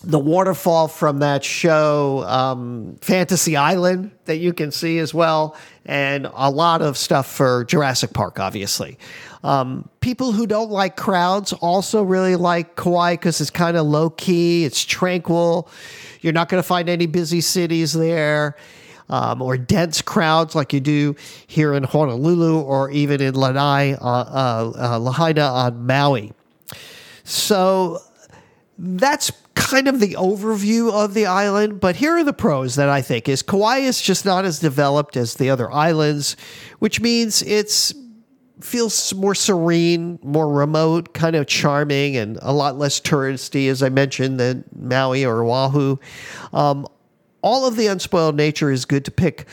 the 0.04 0.18
waterfall 0.18 0.86
from 0.86 1.18
that 1.18 1.42
show, 1.42 2.22
um, 2.24 2.96
Fantasy 3.00 3.56
Island, 3.56 4.12
that 4.26 4.36
you 4.36 4.52
can 4.52 4.70
see 4.70 4.98
as 4.98 5.12
well, 5.12 5.56
and 5.86 6.30
a 6.34 6.50
lot 6.50 6.82
of 6.82 6.96
stuff 6.96 7.26
for 7.26 7.64
Jurassic 7.64 8.12
Park, 8.12 8.38
obviously. 8.38 8.96
Um, 9.42 9.88
people 10.00 10.32
who 10.32 10.46
don't 10.46 10.70
like 10.70 10.96
crowds 10.96 11.52
also 11.52 12.02
really 12.02 12.36
like 12.36 12.76
Kauai 12.76 13.14
because 13.14 13.40
it's 13.40 13.50
kind 13.50 13.76
of 13.76 13.86
low 13.86 14.10
key, 14.10 14.64
it's 14.64 14.84
tranquil. 14.84 15.68
You're 16.20 16.32
not 16.32 16.48
going 16.48 16.62
to 16.62 16.66
find 16.66 16.88
any 16.88 17.06
busy 17.06 17.40
cities 17.40 17.92
there. 17.92 18.56
Um, 19.10 19.40
or 19.40 19.56
dense 19.56 20.02
crowds 20.02 20.54
like 20.54 20.74
you 20.74 20.80
do 20.80 21.16
here 21.46 21.72
in 21.72 21.82
Honolulu 21.82 22.60
or 22.60 22.90
even 22.90 23.22
in 23.22 23.34
Lanai, 23.34 23.94
uh, 23.94 24.04
uh, 24.04 24.72
uh, 24.78 24.98
Lahaina 24.98 25.46
on 25.46 25.86
Maui. 25.86 26.34
So 27.24 28.00
that's 28.76 29.30
kind 29.68 29.86
of 29.86 30.00
the 30.00 30.14
overview 30.14 30.90
of 30.90 31.12
the 31.12 31.26
island, 31.26 31.78
but 31.78 31.96
here 31.96 32.16
are 32.16 32.24
the 32.24 32.32
pros 32.32 32.76
that 32.76 32.88
I 32.88 33.02
think 33.02 33.28
is 33.28 33.42
Kauai 33.42 33.78
is 33.78 34.00
just 34.00 34.24
not 34.24 34.46
as 34.46 34.60
developed 34.60 35.14
as 35.14 35.34
the 35.34 35.50
other 35.50 35.70
islands, 35.70 36.36
which 36.78 37.02
means 37.02 37.42
it's 37.42 37.92
feels 38.60 39.14
more 39.14 39.34
serene, 39.34 40.18
more 40.22 40.50
remote, 40.50 41.12
kind 41.12 41.36
of 41.36 41.46
charming, 41.46 42.16
and 42.16 42.38
a 42.40 42.52
lot 42.52 42.78
less 42.78 42.98
touristy, 42.98 43.68
as 43.68 43.82
I 43.82 43.90
mentioned, 43.90 44.40
than 44.40 44.64
Maui 44.74 45.24
or 45.24 45.44
Oahu. 45.44 45.98
Um, 46.54 46.88
all 47.42 47.66
of 47.66 47.76
the 47.76 47.88
unspoiled 47.88 48.36
nature 48.36 48.72
is 48.72 48.86
good 48.86 49.04
to 49.04 49.10
pick 49.10 49.46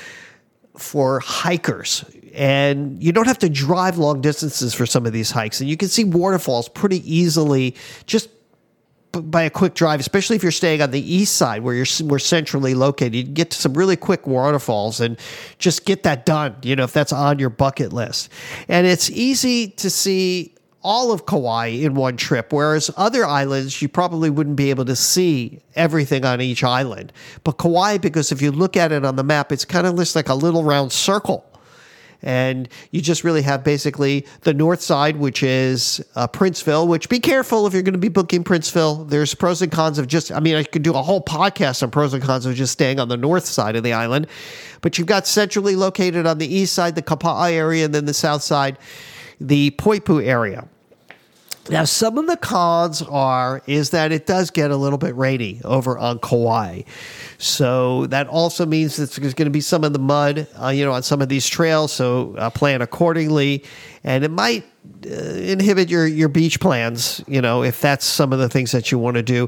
for 0.78 1.20
hikers. 1.20 2.06
And 2.34 3.04
you 3.04 3.12
don't 3.12 3.28
have 3.28 3.40
to 3.40 3.50
drive 3.50 3.98
long 3.98 4.22
distances 4.22 4.74
for 4.74 4.86
some 4.86 5.06
of 5.06 5.14
these 5.14 5.32
hikes. 5.32 5.60
And 5.62 5.70
you 5.70 5.78
can 5.78 5.90
see 5.90 6.04
waterfalls 6.04 6.68
pretty 6.70 7.00
easily 7.14 7.76
just 8.08 8.30
by 9.16 9.44
a 9.44 9.50
quick 9.50 9.74
drive, 9.74 10.00
especially 10.00 10.36
if 10.36 10.44
you're 10.44 10.52
staying 10.52 10.82
on 10.82 10.92
the 10.92 11.14
east 11.14 11.36
side 11.36 11.64
where 11.64 11.74
you're 11.74 11.86
more 12.04 12.20
centrally 12.20 12.74
located. 12.74 13.16
You 13.16 13.24
can 13.24 13.34
get 13.34 13.52
to 13.52 13.58
some 13.58 13.74
really 13.74 13.96
quick 13.96 14.28
waterfalls 14.28 15.00
and 15.00 15.18
just 15.58 15.86
get 15.86 16.04
that 16.04 16.26
done, 16.26 16.56
you 16.64 16.76
know, 16.76 16.84
if 16.84 16.94
that's 16.94 17.14
on 17.14 17.40
your 17.40 17.50
bucket 17.50 17.94
list. 17.94 18.30
And 18.68 18.88
it's 18.88 19.10
easy 19.10 19.70
to 19.70 19.90
see 19.90 20.54
all 20.82 21.12
of 21.12 21.26
Kauai 21.26 21.68
in 21.68 21.96
one 21.96 22.16
trip, 22.16 22.54
whereas 22.54 22.92
other 22.96 23.26
islands, 23.26 23.82
you 23.82 23.90
probably 23.90 24.30
wouldn't 24.30 24.56
be 24.56 24.70
able 24.70 24.86
to 24.86 24.96
see 24.96 25.60
everything 25.76 26.24
on 26.24 26.42
each 26.42 26.64
island. 26.64 27.12
But 27.44 27.54
Kauai, 27.54 27.98
because 27.98 28.32
if 28.32 28.40
you 28.40 28.52
look 28.52 28.78
at 28.78 28.92
it 28.92 29.04
on 29.04 29.16
the 29.16 29.24
map, 29.24 29.52
it's 29.52 29.66
kind 29.66 29.88
of 29.88 29.96
looks 29.96 30.16
like 30.16 30.30
a 30.30 30.36
little 30.36 30.64
round 30.64 30.92
circle 30.92 31.44
and 32.22 32.68
you 32.92 33.02
just 33.02 33.24
really 33.24 33.42
have 33.42 33.64
basically 33.64 34.26
the 34.42 34.54
north 34.54 34.82
side, 34.82 35.18
which 35.18 35.44
is 35.44 36.04
uh, 36.16 36.28
Princeville. 36.28 36.88
Which 36.88 37.10
be 37.10 37.20
careful 37.20 37.68
if 37.68 37.74
you're 37.74 37.84
going 37.84 37.94
to 37.94 38.00
be 38.00 38.10
booking 38.10 38.44
Princeville. 38.44 39.10
There's 39.10 39.34
pros 39.34 39.62
and 39.62 39.72
cons 39.72 39.98
of 39.98 40.08
just. 40.08 40.32
I 40.32 40.40
mean, 40.40 40.56
I 40.56 40.64
could 40.64 40.84
do 40.84 40.94
a 40.94 41.02
whole 41.02 41.22
podcast 41.22 41.84
on 41.84 41.92
pros 41.92 42.14
and 42.14 42.24
cons 42.24 42.46
of 42.46 42.56
just 42.56 42.74
staying 42.74 43.00
on 43.00 43.08
the 43.08 43.18
north 43.18 43.46
side 43.46 43.76
of 43.76 43.84
the 43.84 43.94
island, 43.94 44.28
but 44.82 44.98
you've 44.98 45.08
got 45.08 45.28
centrally 45.28 45.76
located 45.76 46.26
on 46.26 46.38
the 46.38 46.54
east 46.54 46.74
side, 46.74 46.96
the 46.96 47.02
Kapa'a 47.02 47.52
area, 47.52 47.86
and 47.86 47.94
then 47.94 48.06
the 48.06 48.14
south 48.14 48.44
side, 48.44 48.78
the 49.40 49.72
Poipu 49.72 50.26
area. 50.26 50.68
Now, 51.70 51.84
some 51.84 52.20
of 52.20 52.28
the 52.28 52.38
cons 52.38 53.02
are 53.02 53.62
is 53.66 53.90
that 53.90 54.12
it 54.12 54.28
does 54.28 54.52
get 54.52 54.70
a 54.70 54.76
little 54.76 55.00
bit 55.00 55.16
rainy 55.16 55.62
over 55.66 55.98
on 55.98 56.20
Kauai, 56.20 56.84
so 57.40 58.06
that 58.08 58.28
also 58.28 58.68
means 58.68 58.98
that 58.98 59.12
there's 59.12 59.34
going 59.34 59.48
to 59.48 59.52
be 59.52 59.62
some 59.62 59.84
of 59.84 59.92
the 59.92 60.00
mud, 60.00 60.48
uh, 60.62 60.68
you 60.68 60.86
know, 60.86 60.92
on 60.92 61.02
some 61.02 61.22
of 61.22 61.30
these 61.30 61.48
trails. 61.48 61.92
So 61.92 62.36
uh, 62.38 62.52
plan 62.52 62.84
accordingly, 62.84 63.64
and 64.04 64.24
it 64.24 64.30
might 64.30 64.64
uh, 65.06 65.10
inhibit 65.10 65.90
your 65.90 66.06
your 66.06 66.30
beach 66.30 66.60
plans, 66.60 67.24
you 67.28 67.42
know, 67.42 67.64
if 67.64 67.82
that's 67.82 68.06
some 68.06 68.32
of 68.32 68.38
the 68.38 68.50
things 68.50 68.72
that 68.72 68.92
you 68.92 69.00
want 69.00 69.16
to 69.16 69.24
do. 69.24 69.48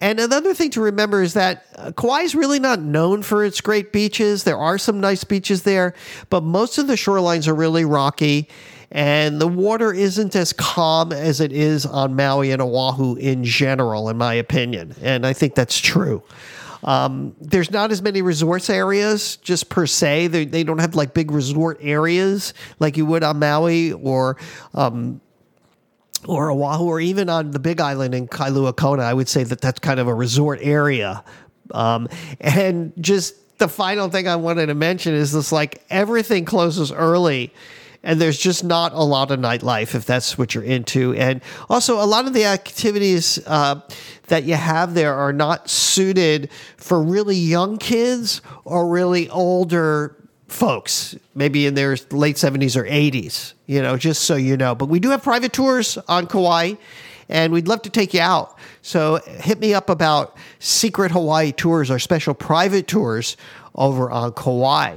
And 0.00 0.20
another 0.20 0.54
thing 0.54 0.70
to 0.70 0.80
remember 0.80 1.20
is 1.20 1.34
that 1.34 1.66
uh, 1.74 1.90
Kauai 1.90 2.20
is 2.20 2.36
really 2.36 2.60
not 2.60 2.80
known 2.80 3.22
for 3.22 3.44
its 3.44 3.60
great 3.60 3.92
beaches. 3.92 4.44
There 4.44 4.58
are 4.58 4.78
some 4.78 5.00
nice 5.00 5.24
beaches 5.24 5.64
there, 5.64 5.94
but 6.30 6.44
most 6.44 6.78
of 6.78 6.86
the 6.86 6.94
shorelines 6.94 7.48
are 7.48 7.54
really 7.54 7.84
rocky 7.84 8.48
and 8.90 9.40
the 9.40 9.48
water 9.48 9.92
isn't 9.92 10.36
as 10.36 10.52
calm 10.52 11.12
as 11.12 11.40
it 11.40 11.52
is 11.52 11.84
on 11.86 12.14
Maui 12.14 12.52
and 12.52 12.62
Oahu 12.62 13.16
in 13.16 13.44
general, 13.44 14.08
in 14.08 14.16
my 14.16 14.34
opinion. 14.34 14.94
And 15.02 15.26
I 15.26 15.32
think 15.32 15.54
that's 15.54 15.78
true. 15.78 16.22
Um, 16.84 17.34
there's 17.40 17.70
not 17.70 17.90
as 17.90 18.00
many 18.00 18.22
resorts 18.22 18.70
areas 18.70 19.36
just 19.38 19.68
per 19.68 19.86
se. 19.86 20.28
They, 20.28 20.44
they 20.44 20.62
don't 20.62 20.78
have 20.78 20.94
like 20.94 21.14
big 21.14 21.32
resort 21.32 21.78
areas 21.80 22.54
like 22.78 22.96
you 22.96 23.04
would 23.06 23.24
on 23.24 23.40
Maui 23.40 23.92
or 23.92 24.36
um, 24.72 25.20
or 26.26 26.50
Oahu 26.50 26.84
or 26.84 27.00
even 27.00 27.28
on 27.28 27.50
the 27.50 27.58
Big 27.58 27.80
Island 27.80 28.14
in 28.14 28.28
Kailua 28.28 28.76
Kona. 28.76 29.02
I 29.02 29.14
would 29.14 29.28
say 29.28 29.42
that 29.44 29.60
that's 29.60 29.80
kind 29.80 29.98
of 29.98 30.06
a 30.06 30.14
resort 30.14 30.60
area. 30.62 31.24
Um, 31.72 32.08
and 32.40 32.92
just 33.00 33.58
the 33.58 33.68
final 33.68 34.08
thing 34.08 34.28
I 34.28 34.36
wanted 34.36 34.66
to 34.66 34.74
mention 34.74 35.14
is 35.14 35.32
this: 35.32 35.50
like 35.50 35.82
everything 35.90 36.44
closes 36.44 36.92
early 36.92 37.52
and 38.02 38.20
there's 38.20 38.38
just 38.38 38.64
not 38.64 38.92
a 38.92 39.02
lot 39.02 39.30
of 39.30 39.40
nightlife 39.40 39.94
if 39.94 40.04
that's 40.04 40.38
what 40.38 40.54
you're 40.54 40.64
into. 40.64 41.14
And 41.14 41.42
also, 41.68 42.02
a 42.02 42.06
lot 42.06 42.26
of 42.26 42.32
the 42.32 42.44
activities 42.44 43.38
uh, 43.46 43.80
that 44.28 44.44
you 44.44 44.54
have 44.54 44.94
there 44.94 45.14
are 45.14 45.32
not 45.32 45.68
suited 45.68 46.50
for 46.76 47.02
really 47.02 47.36
young 47.36 47.78
kids 47.78 48.40
or 48.64 48.88
really 48.88 49.28
older 49.30 50.16
folks, 50.48 51.16
maybe 51.34 51.66
in 51.66 51.74
their 51.74 51.96
late 52.10 52.36
70s 52.36 52.76
or 52.76 52.84
80s, 52.84 53.54
you 53.66 53.82
know, 53.82 53.96
just 53.96 54.22
so 54.22 54.36
you 54.36 54.56
know. 54.56 54.74
But 54.74 54.88
we 54.88 55.00
do 55.00 55.10
have 55.10 55.22
private 55.22 55.52
tours 55.52 55.98
on 56.08 56.26
Kauai 56.26 56.74
and 57.28 57.52
we'd 57.52 57.66
love 57.66 57.82
to 57.82 57.90
take 57.90 58.14
you 58.14 58.20
out. 58.20 58.56
So 58.82 59.16
hit 59.26 59.58
me 59.58 59.74
up 59.74 59.90
about 59.90 60.36
Secret 60.58 61.10
Hawaii 61.10 61.52
Tours, 61.52 61.90
our 61.90 61.98
special 61.98 62.34
private 62.34 62.86
tours 62.86 63.36
over 63.76 64.10
on 64.10 64.32
Kauai. 64.32 64.96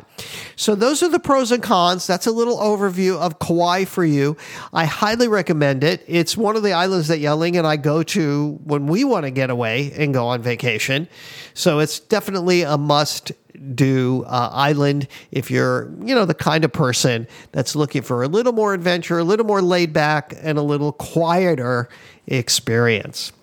So 0.56 0.76
those 0.76 1.04
are 1.04 1.10
the 1.10 1.20
pros 1.20 1.52
and 1.52 1.62
cons. 1.62 2.08
That's 2.08 2.28
a 2.28 2.32
little 2.32 2.58
overview 2.58 3.18
of 3.18 3.40
Kauai 3.40 3.86
for 3.86 4.04
you. 4.04 4.38
I 4.74 4.86
highly 4.86 5.28
recommend 5.28 5.84
it. 5.84 6.04
It's 6.08 6.36
one 6.36 6.56
of 6.56 6.64
the 6.64 6.74
islands 6.74 7.08
that 7.10 7.20
Yelling 7.20 7.58
and 7.58 7.68
I 7.68 7.78
go 7.78 8.04
to 8.04 8.60
when 8.64 8.88
we 8.88 9.04
want 9.04 9.26
to 9.26 9.32
get 9.32 9.50
away 9.50 9.92
and 9.98 10.14
go 10.14 10.28
on 10.28 10.42
vacation. 10.42 11.08
So 11.54 11.80
it's 11.80 12.00
definitely 12.00 12.62
a 12.64 12.78
must 12.78 13.32
do 13.76 14.24
uh, 14.28 14.50
island 14.54 15.08
if 15.32 15.52
you're 15.52 15.92
you 16.02 16.16
know 16.16 16.26
the 16.26 16.34
kind 16.34 16.64
of 16.64 16.72
person 16.72 17.28
that's 17.52 17.76
looking 17.76 18.02
for 18.02 18.24
a 18.24 18.28
little 18.28 18.54
more 18.54 18.74
adventure 18.74 19.20
a 19.20 19.24
little 19.24 19.46
more 19.46 19.62
laid 19.62 19.92
back 19.92 20.34
and 20.42 20.58
a 20.58 20.62
little 20.62 20.94
quieter 20.94 21.90
experience 22.28 23.34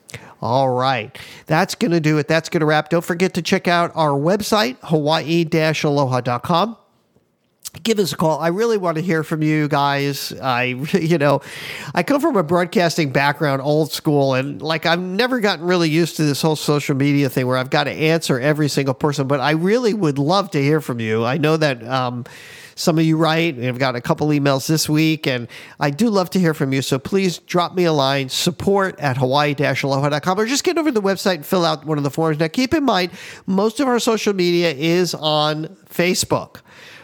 all 0.40 0.70
right. 0.70 1.16
That's 1.46 1.74
going 1.74 1.92
to 1.92 2.00
do 2.00 2.18
it. 2.18 2.28
That's 2.28 2.48
going 2.48 2.60
to 2.60 2.66
wrap. 2.66 2.88
Don't 2.88 3.04
forget 3.04 3.34
to 3.34 3.42
check 3.42 3.68
out 3.68 3.92
our 3.94 4.10
website, 4.10 4.76
hawaii 4.82 5.44
aloha.com 5.52 6.76
give 7.82 7.98
us 7.98 8.12
a 8.12 8.16
call. 8.16 8.38
I 8.40 8.48
really 8.48 8.78
want 8.78 8.96
to 8.96 9.02
hear 9.02 9.22
from 9.22 9.42
you 9.42 9.68
guys. 9.68 10.32
I, 10.40 10.62
you 10.92 11.18
know, 11.18 11.40
I 11.94 12.02
come 12.02 12.20
from 12.20 12.36
a 12.36 12.42
broadcasting 12.42 13.12
background, 13.12 13.62
old 13.62 13.92
school, 13.92 14.34
and 14.34 14.60
like 14.62 14.86
I've 14.86 15.00
never 15.00 15.40
gotten 15.40 15.66
really 15.66 15.90
used 15.90 16.16
to 16.16 16.24
this 16.24 16.42
whole 16.42 16.56
social 16.56 16.96
media 16.96 17.28
thing 17.28 17.46
where 17.46 17.56
I've 17.56 17.70
got 17.70 17.84
to 17.84 17.92
answer 17.92 18.38
every 18.38 18.68
single 18.68 18.94
person. 18.94 19.26
But 19.26 19.40
I 19.40 19.52
really 19.52 19.94
would 19.94 20.18
love 20.18 20.50
to 20.52 20.62
hear 20.62 20.80
from 20.80 21.00
you. 21.00 21.24
I 21.24 21.38
know 21.38 21.56
that. 21.56 21.86
Um, 21.86 22.24
some 22.76 22.98
of 22.98 23.04
you 23.04 23.16
write. 23.16 23.56
We've 23.56 23.78
got 23.78 23.96
a 23.96 24.00
couple 24.00 24.28
emails 24.28 24.68
this 24.68 24.88
week, 24.88 25.26
and 25.26 25.48
I 25.80 25.90
do 25.90 26.10
love 26.10 26.30
to 26.30 26.38
hear 26.38 26.54
from 26.54 26.72
you. 26.72 26.82
So 26.82 26.98
please 26.98 27.38
drop 27.38 27.74
me 27.74 27.84
a 27.84 27.92
line, 27.92 28.28
support 28.28 29.00
at 29.00 29.16
hawaii-aloha.com, 29.16 30.38
or 30.38 30.46
just 30.46 30.62
get 30.62 30.76
over 30.76 30.90
to 30.90 30.94
the 30.94 31.02
website 31.02 31.36
and 31.36 31.46
fill 31.46 31.64
out 31.64 31.86
one 31.86 31.96
of 31.96 32.04
the 32.04 32.10
forms. 32.10 32.38
Now, 32.38 32.48
keep 32.48 32.74
in 32.74 32.84
mind, 32.84 33.12
most 33.46 33.80
of 33.80 33.88
our 33.88 33.98
social 33.98 34.34
media 34.34 34.72
is 34.72 35.14
on 35.14 35.68
Facebook. 35.88 36.60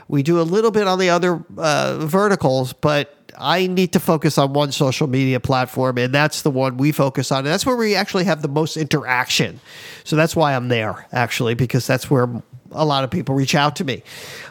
We 0.09 0.23
do 0.23 0.41
a 0.41 0.43
little 0.43 0.71
bit 0.71 0.87
on 0.87 0.99
the 0.99 1.09
other 1.09 1.43
uh, 1.57 2.05
verticals, 2.05 2.75
but 2.75 3.33
I 3.38 3.67
need 3.67 3.95
to 3.95 4.00
focus 4.00 4.37
on 4.37 4.52
one 4.52 4.73
social 4.73 5.07
media 5.07 5.41
platform, 5.41 5.97
and 5.97 6.14
that's 6.14 6.43
the 6.43 6.50
one 6.50 6.76
we 6.76 6.93
focus 6.93 7.33
on. 7.33 7.38
And 7.38 7.47
that's 7.47 7.64
where 7.64 7.76
we 7.76 7.95
actually 7.95 8.25
have 8.25 8.43
the 8.43 8.49
most 8.49 8.76
interaction. 8.76 9.59
So 10.05 10.17
that's 10.17 10.37
why 10.37 10.55
I'm 10.55 10.69
there, 10.69 11.07
actually, 11.12 11.55
because 11.55 11.87
that's 11.87 12.11
where 12.11 12.29
a 12.75 12.85
lot 12.85 13.05
of 13.05 13.11
people 13.11 13.35
reach 13.35 13.55
out 13.55 13.76
to 13.76 13.85
me. 13.85 14.02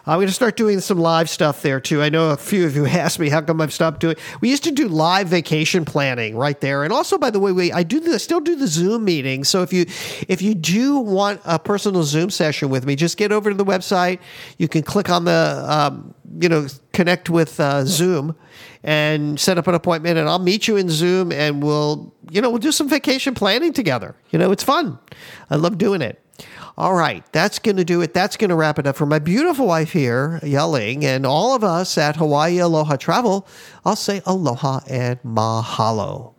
I'm 0.06 0.18
going 0.18 0.28
to 0.28 0.34
start 0.34 0.58
doing 0.58 0.80
some 0.80 0.98
live 0.98 1.30
stuff 1.30 1.62
there 1.62 1.80
too. 1.80 2.01
I 2.01 2.10
know 2.10 2.32
a 2.32 2.38
few 2.38 2.66
of 2.66 2.75
you 2.75 2.86
asked 2.88 3.20
me 3.20 3.30
how 3.30 3.42
come 3.42 3.62
I've 3.62 3.74
stopped 3.74 4.00
doing. 4.00 4.16
We 4.42 4.50
used 4.50 4.63
to 4.63 4.72
do 4.72 4.88
live 4.88 5.28
vacation 5.28 5.86
planning 5.86 6.36
right 6.36 6.60
there, 6.60 6.84
and 6.84 6.92
also 6.92 7.18
by 7.18 7.30
the 7.30 7.40
way, 7.40 7.51
we 7.51 7.72
I 7.72 7.84
do 7.84 8.00
the, 8.00 8.20
still 8.20 8.40
do 8.40 8.56
the 8.56 8.68
Zoom 8.68 9.06
meeting. 9.06 9.44
So 9.44 9.62
if 9.62 9.72
you 9.72 9.86
if 10.28 10.42
you 10.42 10.56
do 10.56 10.98
want 10.98 11.42
a 11.46 11.60
personal 11.60 12.04
Zoom 12.04 12.30
session 12.30 12.70
with 12.70 12.86
me, 12.86 12.96
just 12.96 13.18
get 13.18 13.32
over 13.32 13.50
to 13.50 13.56
the 13.56 13.66
website. 13.66 14.20
You 14.58 14.68
can 14.68 14.84
click 14.84 15.10
on 15.10 15.25
the 15.25 15.66
um, 15.68 16.13
you 16.40 16.50
know 16.50 16.68
connect 16.94 17.30
with 17.30 17.60
uh, 17.60 17.86
Zoom 17.86 18.36
and 18.84 19.40
set 19.40 19.58
up 19.58 19.68
an 19.68 19.75
appointment, 19.75 20.18
and 20.18 20.28
I'll 20.28 20.40
meet 20.40 20.68
you 20.68 20.78
in 20.78 20.90
Zoom, 20.90 21.32
and 21.32 21.62
we'll 21.62 22.13
you 22.30 22.42
know 22.42 22.50
we'll 22.50 22.60
do 22.60 22.72
some 22.72 22.90
vacation 22.90 23.34
planning 23.34 23.74
together. 23.74 24.16
You 24.32 24.40
know, 24.40 24.51
it's 24.51 24.63
fun. 24.63 24.98
I 25.50 25.56
love 25.56 25.78
doing 25.78 26.01
it. 26.01 26.20
All 26.78 26.94
right, 26.94 27.24
that's 27.32 27.60
going 27.60 27.78
to 27.78 27.84
do 27.84 28.01
it. 28.01 28.13
That's 28.13 28.38
going 28.38 28.50
to 28.50 28.56
wrap 28.56 28.80
it 28.80 28.88
up 28.88 28.96
for 28.96 29.06
my 29.06 29.20
beautiful 29.20 29.68
wife 29.68 29.92
here, 29.92 30.40
yelling, 30.42 31.06
and 31.06 31.25
all 31.25 31.56
of 31.56 31.63
us 31.63 31.98
at 31.98 32.16
Hawaii 32.16 32.60
Aloha 32.60 32.96
Travel. 32.96 33.48
I'll 33.86 33.96
say 33.96 34.22
aloha 34.25 34.80
and 34.90 35.22
mahalo. 35.24 36.34